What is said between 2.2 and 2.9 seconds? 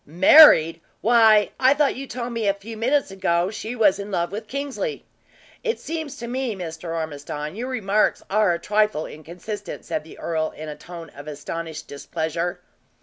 me a few